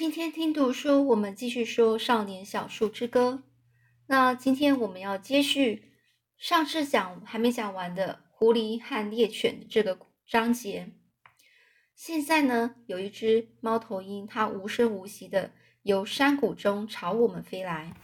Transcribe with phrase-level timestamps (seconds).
[0.00, 3.42] 今天听读书，我们继续说《少年小树之歌》。
[4.06, 5.92] 那今天我们要接续
[6.38, 10.90] 上次讲还没讲完的狐狸和猎犬这个章节。
[11.94, 17.94] 现在呢，有一只猫头鹰，它无声无息的由山谷中朝我们飞来。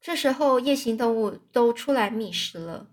[0.00, 2.90] 这时候，夜行动物都出来觅食了。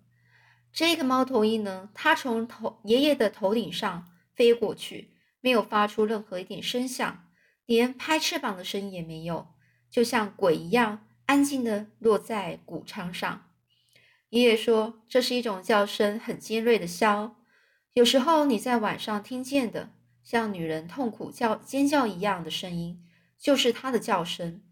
[0.73, 7.27] 这个猫头鹰呢，它从头爷爷的头顶上飞过去，没有发出任何一点声响，
[7.65, 9.49] 连拍翅膀的声音也没有，
[9.89, 13.49] 就像鬼一样安静地落在谷仓上。
[14.29, 17.33] 爷爷说，这是一种叫声很尖锐的箫，
[17.93, 19.91] 有时候你在晚上听见的，
[20.23, 23.03] 像女人痛苦叫尖叫一样的声音，
[23.37, 24.63] 就是它的叫声。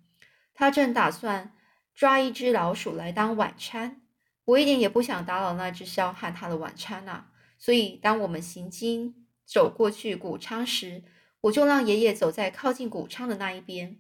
[0.54, 1.54] 它正打算。
[1.96, 4.02] 抓一只老鼠来当晚餐，
[4.46, 7.26] 我一点也不想打扰那只枭和他的晚餐呐。
[7.58, 9.19] 所以，当我们行经
[9.50, 11.02] 走过去谷仓时，
[11.42, 13.98] 我就让爷爷走在靠近谷仓的那一边。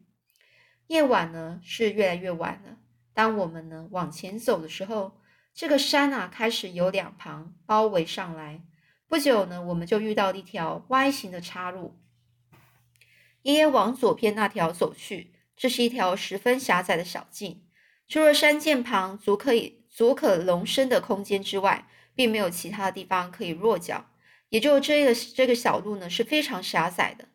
[0.86, 2.78] 夜晚呢是越来越晚了。
[3.16, 5.20] 当我们呢往前走的时候，
[5.56, 8.62] 这个山啊开始由两旁包围上来。
[9.08, 11.98] 不久呢，我们就遇到了一条 Y 型的岔路。
[13.42, 17.64] 爷爷往左边那条走去，这是一条十分狭窄的小径。
[18.08, 24.09] 除了山涧旁足可以足可容身的空间之外，并没有其他的地方可以落脚。
[24.50, 27.30] 也就这个这个小路呢是非常狭窄的。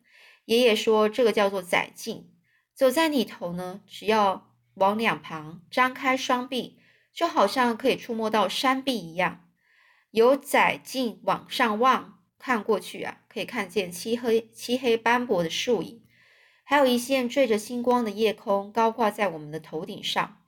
[0.45, 2.29] 爷爷说这个叫做窄径，
[2.73, 6.79] 走在里头呢，只要往两旁张开双臂，
[7.11, 9.41] 就好像可以触摸到山壁一样。
[10.11, 16.03] 由窄径往上望，看过去啊，可以看见漆黑漆黑斑驳的树影，
[16.63, 20.41] 还有一线缀着星光的夜空高挂在我们的头顶上。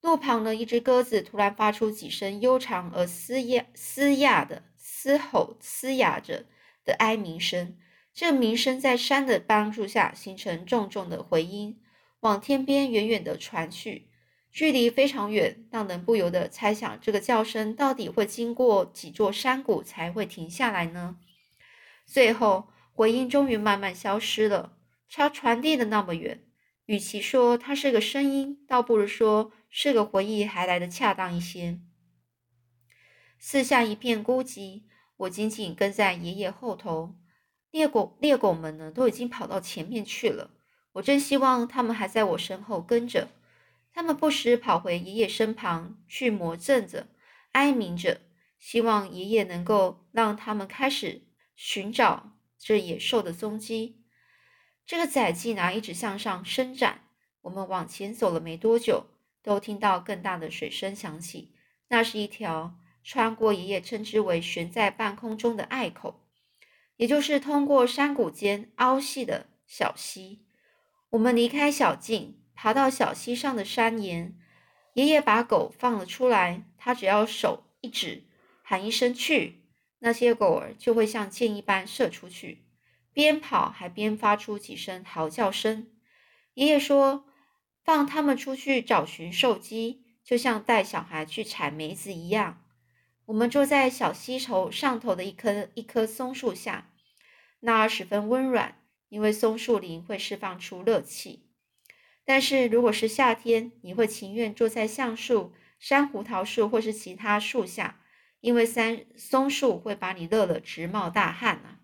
[0.00, 6.44] 路旁呢，一只鸽子突然发出几声悠长而嘶哑、嘶哑的嘶吼、嘶哑着
[6.84, 7.78] 的哀鸣声。
[8.12, 11.80] 这个鸣声在山的帮助下形成重重的回音，
[12.20, 14.08] 往天边远远的传去，
[14.52, 21.16] 距离非常远，让人不由得猜想，这个叫声到底会经过几座山谷才会停下来呢？
[22.04, 24.76] 最后，回音终于慢慢消失了。
[25.10, 26.44] 它传递的那么远，
[26.84, 29.52] 与其说它是个声音，倒不如说。
[29.76, 31.80] 是个回忆，还来得恰当一些。
[33.46, 34.84] 四下一片孤寂，
[35.18, 37.14] 我紧紧跟在爷爷后头。
[37.70, 40.52] 猎狗猎狗们呢，都已经跑到前面去了。
[40.92, 43.28] 我真希望他们还在我身后跟着。
[43.92, 47.08] 他们不时跑回爷爷身旁去磨蹭着，
[47.52, 48.22] 哀鸣着，
[48.58, 54.02] 希望爷爷能够让他们开始寻找这野兽的踪迹。
[54.86, 57.02] 这个窄径啊，一直向上伸展。
[57.42, 59.04] 我们往前走了没多久。
[59.42, 61.52] 都听到更大的水声响起，
[61.88, 66.26] 那是一条穿过爷爷称之为悬在半空中的隘口，
[66.96, 70.46] 也就是通过山谷间凹隙的小溪。
[71.10, 74.36] 我们离开小径，爬到小溪上的山岩。
[74.94, 78.24] 爷爷把狗放了出来，他只要手一指，
[78.62, 79.62] 喊一声“去”，
[80.00, 82.64] 那些狗儿就会像箭一般射出去，
[83.12, 85.86] 边跑还边发出几声嚎叫声。
[86.54, 87.26] 爷爷说。
[87.84, 92.63] 放他们出去找寻兽鸡，就像带小孩去采梅子一样。
[93.26, 96.90] 我们坐在小溪头上头的一棵一棵松树下，
[97.60, 101.48] 那儿十分温软，因为松树林会释放出热气。
[102.24, 108.00] 但是如果是夏天，你会情愿坐在橡树、山胡桃树或是其他树下，
[108.40, 111.80] 因为三松树会把你热得直冒大汗啊。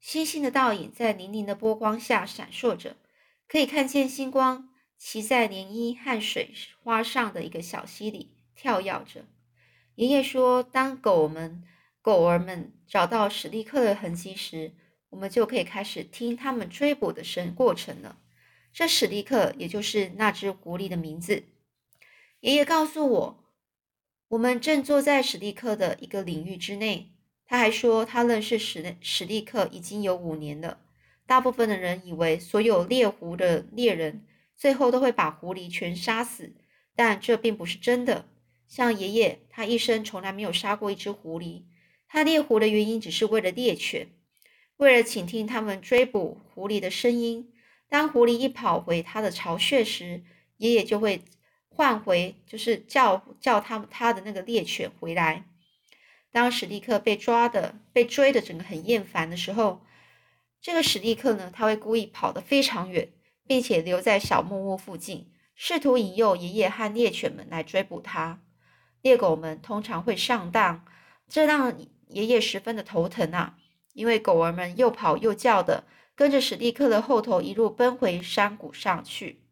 [0.00, 2.96] 星星的倒影在粼粼的波光下闪烁着。
[3.48, 4.68] 可以看见星光
[4.98, 9.24] 骑在涟漪和水花上的一个小溪里跳跃着。
[9.94, 11.62] 爷爷说：“当狗们、
[12.02, 14.72] 狗儿们找到史蒂克的痕迹时，
[15.10, 18.18] 我们就可以开始听他们追捕的声过程了。
[18.72, 21.44] 这史蒂克也就是那只狐狸的名字。”
[22.40, 23.44] 爷爷告诉我，
[24.28, 27.12] 我们正坐在史蒂克的一个领域之内。
[27.46, 30.78] 他还说，他认识史史蒂克已经有五年了。
[31.26, 34.24] 大部分的人以为所有猎狐的猎人
[34.56, 36.52] 最后都会把狐狸全杀死，
[36.94, 38.26] 但这并不是真的。
[38.68, 41.62] 像爷爷，他一生从来没有杀过一只狐狸。
[42.06, 44.08] 他猎狐的原因只是为了猎犬，
[44.76, 47.52] 为了倾听他们追捕狐狸的声音。
[47.88, 50.22] 当狐狸一跑回他的巢穴时，
[50.58, 51.22] 爷爷就会
[51.68, 55.44] 唤回，就是叫叫他他的那个猎犬回来。
[56.30, 59.80] 当史蒂克被抓的、被追的整个很厌烦的时候。
[60.60, 63.08] 这个史蒂克呢，他会故意跑得非常远，
[63.46, 68.42] 并且留在小木屋附近，试图引诱爷爷和猎犬们来追捕他。
[69.02, 70.84] 猎狗们通常会上当，
[71.28, 71.78] 这让
[72.08, 73.56] 爷爷十分的头疼啊！
[73.92, 75.84] 因为狗儿们又跑又叫的，
[76.14, 79.42] 跟着史蒂克的后头一路奔回山谷上去。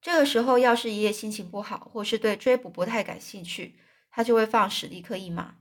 [0.00, 3.76] 这个时候，要是爷爷心情不好，或是对追捕不太感兴趣，
[4.10, 5.56] 他就会放史蒂克一马。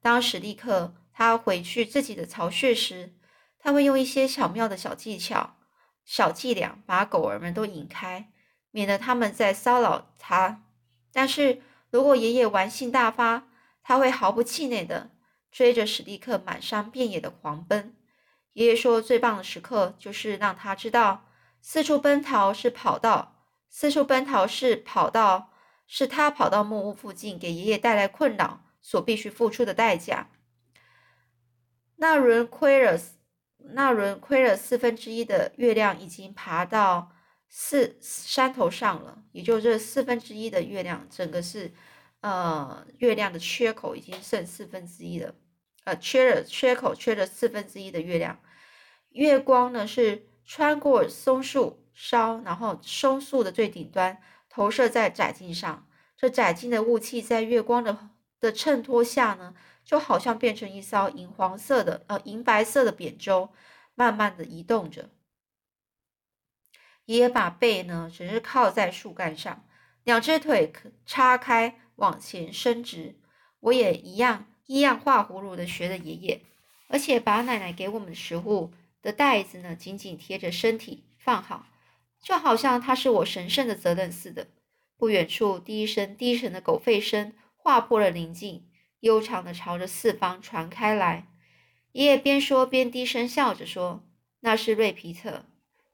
[0.00, 3.14] 当史蒂克他回去自己的巢穴时，
[3.58, 5.56] 他会用一些巧妙的小技巧、
[6.04, 8.30] 小伎俩，把狗儿们都引开，
[8.70, 10.62] 免得他们再骚扰他。
[11.12, 13.48] 但是如果爷爷玩性大发，
[13.82, 15.10] 他会毫不气馁的
[15.50, 17.94] 追着史蒂克满山遍野的狂奔。
[18.52, 21.26] 爷爷说，最棒的时刻就是让他知道，
[21.60, 23.36] 四处奔逃是跑到。
[23.68, 25.52] 四处奔逃是跑到，
[25.86, 30.28] 是他跑到木屋附近，给爷爷带来困扰所必须付出的代价。
[31.96, 32.98] 那轮亏了，
[33.74, 37.12] 那轮亏了四分之一的月亮已经爬到
[37.50, 41.70] 四山头上了，也就这四分之一的月亮，整个是
[42.22, 45.34] 呃月亮的缺口已经剩四分之一了，
[45.84, 48.40] 呃缺了缺口缺了四分之一的月亮，
[49.10, 51.76] 月光呢是穿过松树。
[51.92, 55.86] 梢，然后松树的最顶端投射在窄镜上，
[56.16, 58.10] 这窄镜的雾气在月光的
[58.40, 59.54] 的衬托下呢，
[59.84, 63.50] 就好像变成一艘银黄色的呃银白色的扁舟，
[63.94, 65.10] 慢慢的移动着。
[67.10, 69.66] 爷爷把背呢只是靠在树干上，
[70.04, 70.72] 两只腿
[71.04, 73.18] 叉开往前伸直。
[73.58, 76.42] 我也一样一样画葫芦的学着爷爷，
[76.86, 78.70] 而且把奶奶给我们的食物
[79.02, 81.66] 的袋子呢紧紧贴着身体放好。
[82.22, 84.46] 就好像它是我神圣的责任似的。
[84.96, 88.68] 不远处，第一声低沉的狗吠声划破了宁静，
[89.00, 91.26] 悠长的朝着四方传开来。
[91.90, 94.04] 爷爷边说边低声笑着说
[94.40, 95.46] ：“那是瑞皮特，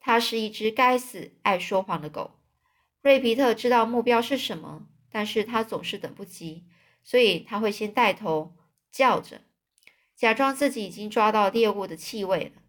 [0.07, 2.39] 它是一只该死、爱说谎的狗。”
[3.03, 6.65] 瑞皮特知道目标是什么，但是他总是等不及，
[7.03, 8.55] 所以他会先带头
[8.93, 9.41] 叫着，
[10.15, 12.63] 假装自己已经抓到猎物的气味了。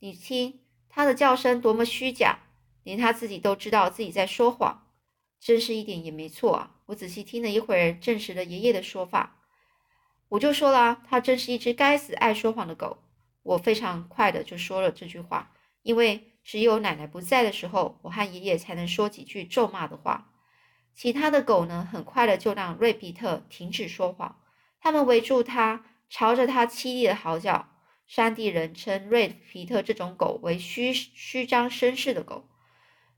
[0.00, 2.40] 你听，它的叫声多么虚假！
[2.82, 4.88] 连他自己都知道自己在说谎，
[5.38, 6.76] 真是一点也没错啊！
[6.86, 9.36] 我仔细听了一会儿，证实了爷爷的说法。
[10.30, 12.98] 我就说了，它真是一只该死、爱说谎的狗。
[13.44, 15.52] 我非常快的就说了这句话，
[15.82, 20.32] 因为只有奶奶不在的时候，我和爷爷才能说几句咒骂的话。
[20.94, 24.40] 其他的狗呢，很快的就让瑞皮特停止说谎，
[24.80, 27.68] 他们围住他，朝着他凄厉的嚎叫。
[28.06, 32.48] 山地人称瑞皮特这种狗为虚虚张声势的狗。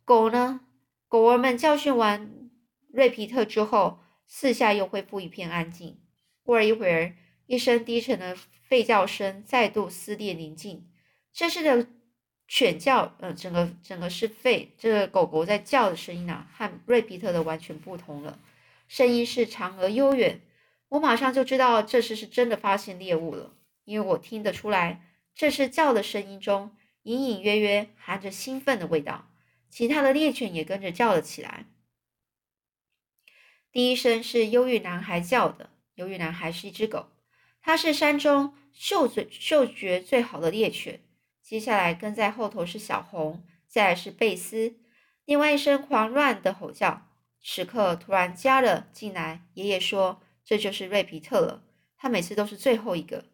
[0.05, 0.61] 狗呢？
[1.09, 2.51] 狗儿们教训完
[2.89, 5.99] 瑞皮特之后，四下又恢复一片安静。
[6.43, 7.17] 过了一会儿，
[7.47, 8.37] 一声低沉的
[8.69, 10.87] 吠叫声再度撕裂宁静。
[11.33, 11.89] 这是的
[12.55, 18.39] 犬叫，呃，整个整个是吠，这个狗狗在叫的声音啊，和瑞比特的完全不同了。
[18.89, 20.43] 声音是长而悠远。
[20.91, 23.55] 我马上就知道这次是真的发现猎物了，
[23.85, 25.01] 因为我听得出来，
[25.35, 29.31] 这是叫的声音中隐隐约约含着兴奋的味道。
[29.71, 31.65] 其他的猎犬也跟着叫了起来。
[33.73, 35.71] 第一声是忧郁男孩叫的。
[35.95, 37.09] 忧郁男孩是一只狗，
[37.63, 41.01] 它是山中嗅嘴嗅觉最好的猎犬。
[41.53, 44.77] 接下来跟在后头是小红，再来是贝斯。
[45.27, 47.11] 另外一声狂乱的吼叫，
[47.45, 49.43] 此刻突然加了进来。
[49.53, 51.63] 爷爷说：“这就是瑞皮特了。
[51.99, 53.27] 他每次都是最后一个。”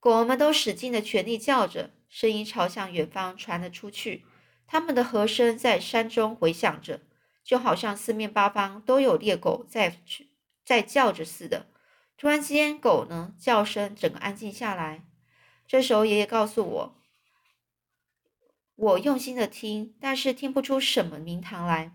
[0.00, 4.24] 狗儿们都使尽了全力叫着，声音朝向远方传了出去。
[4.66, 7.02] 他们的和声在山中回响着，
[7.44, 9.98] 就好像四面八方都有猎狗在
[10.64, 11.66] 在叫着似的。
[12.16, 15.04] 突然间，狗呢叫声整个安静下来。
[15.66, 16.96] 这时候，爷爷告诉我，
[18.76, 21.92] 我用心的听，但是听不出什么名堂来。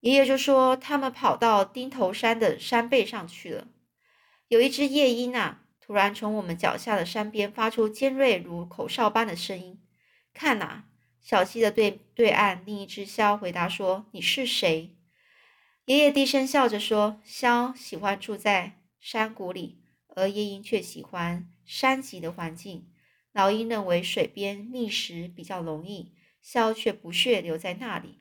[0.00, 3.68] 爷爷就说，他们跑到钉头山的山背上去了。
[4.48, 9.80] 有一只夜莺啊，突然从我们脚下的山边发出尖锐如口哨般的声音。
[10.32, 10.84] 看呐！
[11.20, 14.96] 小溪的对对岸，另一只枭回答说：“你是谁？”
[15.84, 19.82] 爷爷低声笑着说：“枭喜欢住在山谷里，
[20.14, 22.88] 而夜莺却喜欢山脊的环境。
[23.38, 26.12] 老鹰认为水边觅食比较容易，
[26.44, 28.18] 枭却不屑留在那里。”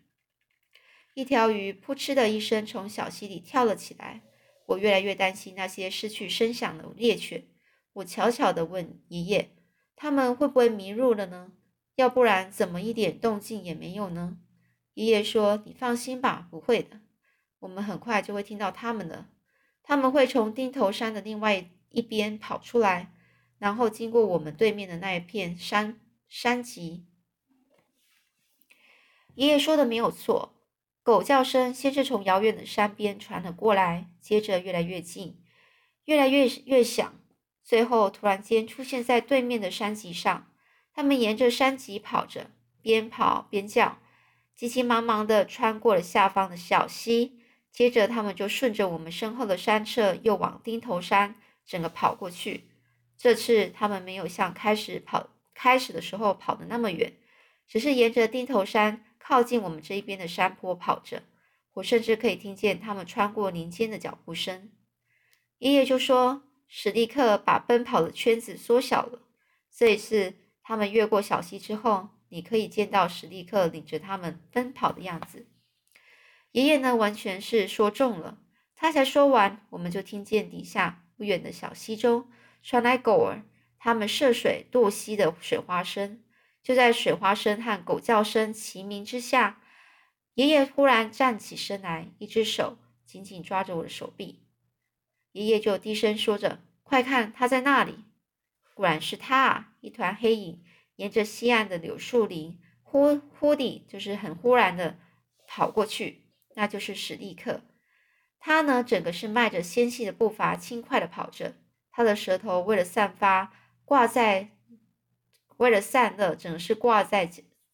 [1.16, 4.22] 一条鱼扑哧的一声从小溪里跳了起来。
[4.68, 7.48] 我越来越担心那些失去声响的猎犬。
[7.94, 9.50] 我悄悄地问爷爷
[9.96, 11.54] ：“他们会不会迷路了呢？”
[11.96, 14.38] 要不然怎么一点动静也没有呢？
[14.94, 17.02] 爷爷说：“你放心吧，不会的。
[17.62, 19.26] 我们很快就会听到他们的。
[19.82, 23.14] 他们会从钉头山的另外一边跑出来，
[23.60, 27.06] 然后经过我们对面的那一片山山脊。”
[29.36, 30.56] 爷爷说的没有错，
[31.04, 35.40] 狗叫声先是从遥远的山边传了过来，接着越来越近，
[36.06, 37.14] 越来越越响，
[37.64, 40.52] 最后突然间出现在对面的山脊上。
[40.94, 42.50] 他们沿着山脊跑着，
[42.82, 44.00] 边跑边叫，
[44.56, 47.40] 急急忙忙地穿过了下方的小溪。
[47.72, 52.64] 接着，他们就顺着我们身后的山侧，又往钉头山整个跑过去。
[53.18, 57.14] 这次，他们没有像开始跑开始的时候跑的那么远，
[57.68, 61.24] 只是沿着钉头山靠近我们这一边的山坡跑着。
[61.74, 64.72] 我甚至可以听见他们穿过林间的脚步声。
[65.60, 69.22] 爷爷就说：“史蒂克把奔跑的圈子缩小了。
[69.72, 70.34] 这一次，
[70.64, 75.48] 他们越过小溪之后，你可以见到史蒂克领着他们奔跑的样子。”
[76.54, 78.40] 爷爷呢，完全是说中了。
[78.76, 82.28] 他才说完，我们就听见底下不远的小溪中
[82.62, 83.44] 传来狗儿
[83.80, 86.22] 他们涉水渡溪的水花声。
[86.64, 89.62] 就在水花声和狗叫声齐鸣之下，
[90.34, 94.44] 爷爷忽然站起身来，一只手紧紧抓着我的手臂。
[95.32, 98.04] 爷爷就低声说着：“快看，他在那里！”
[98.76, 99.74] 果然是他啊！
[99.80, 100.62] 一团黑影
[100.98, 105.00] 沿着西岸的柳树林，忽忽地，就是很忽然的
[105.48, 106.24] 跑过去。
[106.56, 107.62] 那就是史蒂克，
[108.40, 111.56] 他呢，整个是迈着纤细的步伐，轻快的跑着。
[111.98, 113.52] 他的舌头为了散发，
[113.84, 114.52] 挂在，
[115.58, 117.26] 为了散热，只能是挂在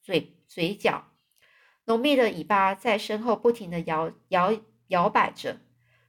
[0.01, 1.11] 嘴嘴角。
[1.83, 5.59] 浓密的尾巴在身后不停的摇摇摇摆着。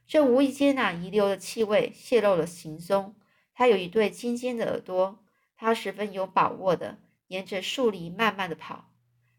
[0.07, 3.17] 这无意间呐，遗留的气味泄露了行踪。
[3.53, 5.21] 他有一对尖尖的耳朵，
[5.57, 8.93] 他十分有把握的沿着树林慢慢的跑，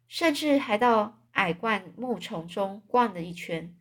[0.07, 1.23] 甚至还到。
[1.33, 3.75] 矮灌木丛中逛了一圈，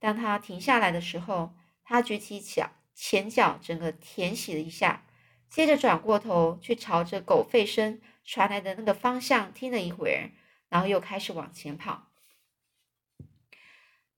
[0.00, 5.06] 当他停下来的时候，他举起脚前脚，整个舔洗了一下，
[5.48, 10.32] 接着转过头去朝着狗吠声传来的那个方向听了一会儿，
[10.70, 12.08] 然后又开始往前跑。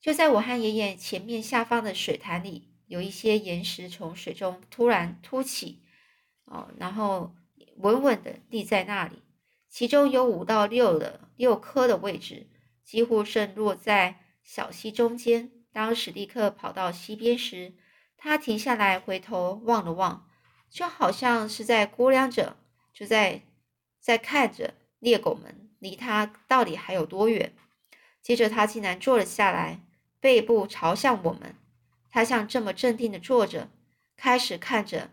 [0.00, 5.82] 就在我和爷爷前面下方的水潭里，有一些岩石从水中突然凸起，
[6.44, 7.35] 哦，然后
[7.78, 9.23] 稳稳的立在那里，
[9.68, 12.47] 其中有五到六的六颗的位置。
[12.85, 15.52] 几乎渗落在小溪中间。
[15.73, 17.75] 当史蒂克跑到溪边时，
[18.18, 20.28] 他停下来，回头望了望，
[20.68, 22.56] 就好像是在估量着，
[22.92, 23.42] 就在
[23.98, 27.54] 在看着猎狗们离他到底还有多远。
[28.20, 29.80] 接着，他竟然坐了下来，
[30.20, 31.54] 背部朝向我们。
[32.10, 33.70] 他像这么镇定地坐着，
[34.16, 35.12] 开始看着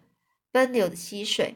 [0.51, 1.55] 奔流的溪水。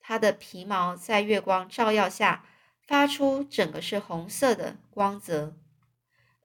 [0.00, 2.44] 他的皮毛在月光照耀下。
[2.80, 5.54] 发出整个是红色的光泽，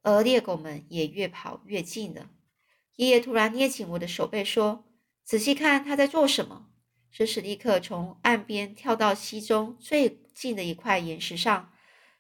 [0.02, 2.30] 而猎狗们也越跑越近了。
[2.96, 4.86] 爷爷突然捏紧我的手背说
[5.24, 6.68] ：“仔细看，他在做什么？”
[7.10, 11.72] 是史蒂克从岸边跳到溪中最近的一块岩石上，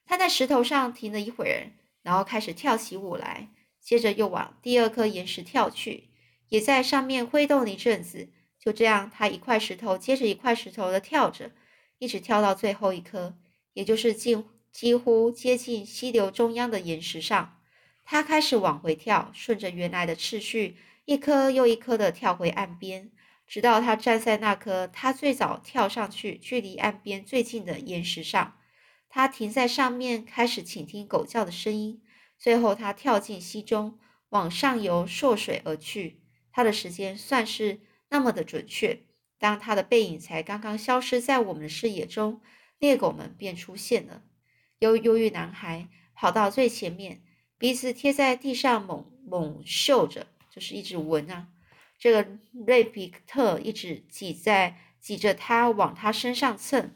[0.05, 1.71] 他在石头上停了一会儿，
[2.03, 3.49] 然后开始跳起舞来，
[3.81, 6.09] 接着又往第二颗岩石跳去，
[6.49, 8.29] 也在上面挥动了一阵子。
[8.59, 11.51] 就这样，他一块石头接着一块石头的跳着，
[11.97, 13.35] 一直跳到最后一颗。
[13.73, 17.59] 也就是近几乎接近溪流中央的岩石上，
[18.03, 23.11] 他开始往回跳，顺着原来的次序，一颗又一颗的跳回岸边，
[23.47, 28.57] 直到他站在那颗他最早跳上去、距离岸边最近的岩石上。
[29.09, 32.01] 他停在上面，开始倾听狗叫的声音。
[32.37, 36.19] 最后，他跳进溪中，往上游涉水而去。
[36.51, 39.01] 他的时间算是那么的准确。
[39.37, 42.41] 当他的背影才刚刚消失在我们的视野中。
[42.79, 44.23] 猎狗们便出现了。
[44.79, 47.21] 忧忧郁男孩跑到最前面，
[47.63, 51.47] 鼻子贴在地上猛猛嗅着，就是一直闻啊。
[51.97, 56.91] 这个瑞比特一直挤在挤着他往他身上蹭。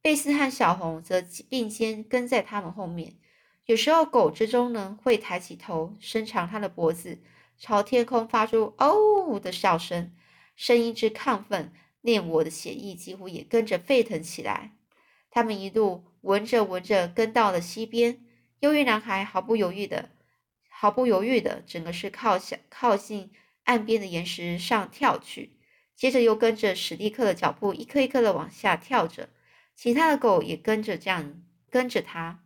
[0.00, 3.16] 贝斯和小红则并肩跟在他们后面。
[3.64, 7.18] 有时候狗之中呢会抬起头，伸长它的脖子，
[7.58, 10.12] 朝天空发出“哦”的笑声，
[10.54, 14.76] 声音之亢奋，令我的血液几乎也跟着沸腾起来。
[15.32, 18.20] 他们一路闻着闻着，跟到了溪边。
[18.60, 20.10] 忧郁男孩毫不犹豫的、
[20.68, 23.30] 毫不犹豫的，整个是靠向靠近
[23.64, 25.58] 岸边的岩石上跳去，
[25.94, 29.28] 接着又跟着史蒂克的脚步，一颗一颗的往下跳着。
[29.74, 32.42] 其他的狗也跟着这样跟着他。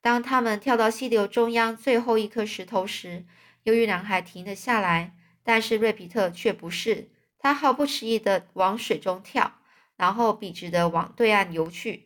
[0.00, 3.26] 当他们跳到溪流中央最后一颗石头时，
[3.64, 9.60] 忧郁男孩停了下来，但是瑞皮特却不是，他毫不迟疑的往水中跳。
[9.96, 12.05] 然后笔直的往对岸游去，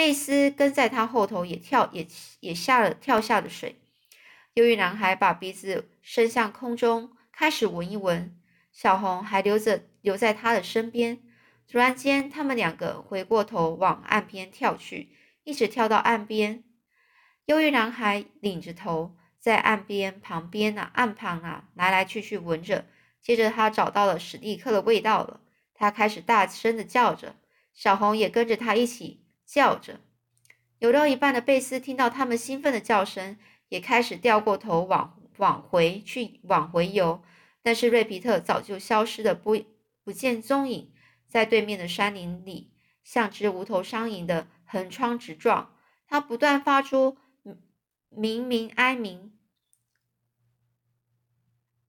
[0.00, 2.06] 贝斯跟在他后头，也跳也
[2.40, 3.82] 也下了跳下了水。
[4.54, 8.34] 忧郁男孩把鼻子伸向空中，开始闻一闻。
[8.72, 11.20] 小红还留着留在他的身边。
[11.70, 15.10] 突然间，他们两个回过头往岸边跳去，
[15.44, 16.64] 一直跳到岸边。
[17.44, 22.86] 忧郁男孩领着头在岸边旁边啊岸旁啊来来去去闻着，
[23.20, 25.42] 接着他找到了史蒂克的味道了，
[25.74, 27.36] 他开始大声的叫着，
[27.74, 30.00] 小红也跟着他一起叫着。
[30.78, 33.36] 游到一半的贝斯听到他们兴奋的叫声，
[33.68, 37.22] 也开始掉过头往往回去往回游，
[37.60, 39.64] 但是瑞皮特早就消失的不
[40.04, 40.92] 不见踪影，
[41.26, 42.70] 在对面的山林里，
[43.02, 45.74] 像只无头苍蝇的横冲直撞，
[46.06, 47.18] 他不断发出
[48.08, 49.32] 鸣鸣哀鸣。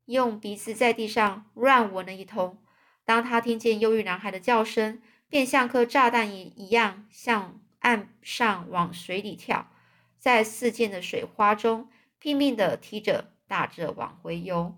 [0.05, 2.57] 用鼻子在地上乱闻了一通。
[3.05, 9.71] 当他听见忧郁男孩的叫声，便像颗炸弹一一样向岸上往水里跳，
[10.19, 14.77] 在四溅的水花中拼命地踢着、打着往回游，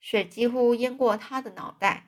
[0.00, 2.06] 水几乎淹过他的脑袋。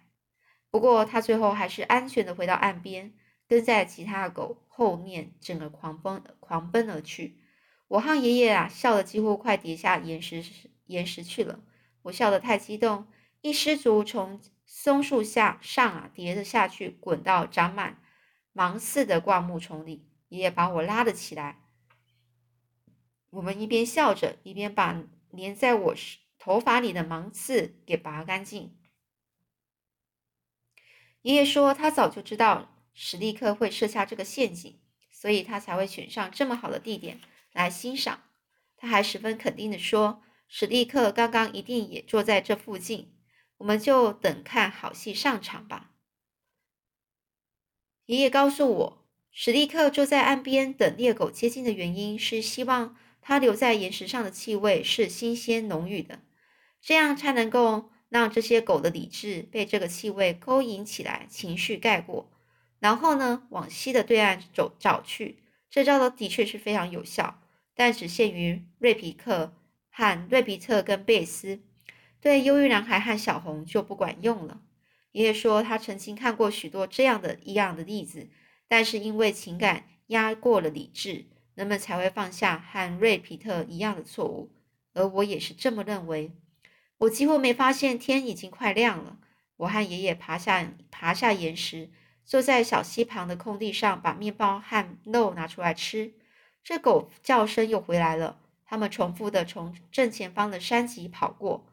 [0.70, 3.12] 不过他最后还是安全地回到岸边，
[3.48, 7.40] 跟在其他的狗后面，整个狂奔、狂奔而去。
[7.88, 10.44] 我和爷爷啊，笑得几乎快跌下岩石
[10.86, 11.58] 岩石去了。
[12.02, 13.08] 我笑得太激动，
[13.40, 18.02] 一失足从松树下上啊跌着下去，滚到长满
[18.52, 20.08] 芒刺的灌木丛里。
[20.28, 21.60] 爷爷把我拉了起来，
[23.30, 25.04] 我们一边笑着，一边把
[25.36, 25.94] 粘在我
[26.38, 28.76] 头发里的芒刺给拔干净。
[31.22, 34.80] 爷爷说，他早就知道史蒂克会设下这个陷阱，
[35.10, 37.20] 所以他才会选上这么好的地点
[37.52, 38.24] 来欣赏。
[38.76, 40.22] 他还十分肯定地说。
[40.46, 43.13] 史蒂克刚刚一定也坐在这附近，
[43.58, 45.92] 我们就等看好戏上场吧。
[48.06, 56.20] 爷爷告诉我，史蒂克坐在岸边等猎狗接近的原因是希望它留在岩石上的气味是新鲜浓郁的，
[56.80, 62.30] 这样才能够让这些狗的理智被这个气味勾引起来，情绪盖过，
[62.78, 65.42] 然后呢往西的对岸走找去。
[65.70, 67.42] 这招的的确是非常有效，
[67.74, 69.54] 但只限于瑞皮克。
[69.96, 71.60] 和瑞皮特跟贝斯，
[72.24, 74.62] 对忧郁男孩和小红就不管用了。
[75.12, 78.30] 爷爷说他曾经看过许多这样的一样的例子，
[78.66, 84.50] 但是因为情感压过了理智，人们才会犯下和瑞皮特一样的错误。
[84.94, 86.32] 而我也是这么认为。
[86.96, 89.18] 我几乎没发现天已经快亮了。
[89.58, 91.90] 我和爷爷爬下爬下岩石，
[92.24, 96.14] 坐在小溪旁的空地上，把面包和肉拿出来吃。
[96.62, 98.40] 这狗叫声又回来了。
[98.64, 101.66] 他们重复的从正前方的山脊跑过，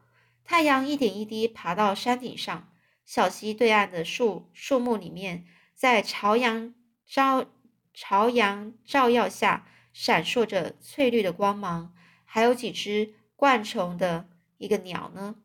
[0.44, 2.68] 太阳一点一滴爬到山顶上。
[3.04, 6.74] 小溪对岸的树树木里面，在朝阳
[7.06, 7.46] 照
[7.92, 11.94] 朝阳照耀下，闪烁着翠绿的光芒。
[12.24, 14.28] 还有几只冠虫的
[14.58, 15.36] 一个鸟呢，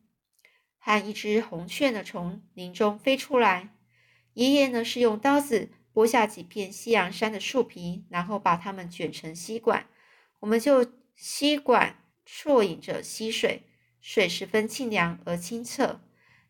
[0.78, 3.74] 和一只红雀呢，从林中飞出来。
[4.34, 9.86] 爷爷呢，是用刀子剥下几片西洋杉的树皮，然后把它们卷成吸管，
[10.40, 10.92] 我们就。
[11.20, 13.64] 吸管啜饮着溪水，
[14.10, 16.00] 水十分清凉而清澈，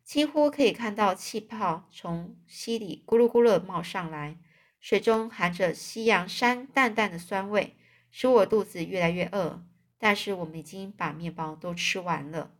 [0.04, 4.38] 几乎可以看到气泡从溪里咕噜咕噜冒上来。
[4.78, 7.74] 水中含着西洋山淡淡的酸味，
[8.12, 9.60] 使我肚子越来越饿。
[9.98, 12.52] 但是我们已经把面包都吃完了。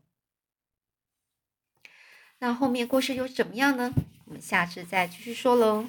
[2.40, 3.92] 那后面故事又怎么样呢？
[4.24, 5.88] 我们下次再继续说喽。